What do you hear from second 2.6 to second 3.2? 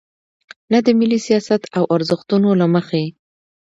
له مخې.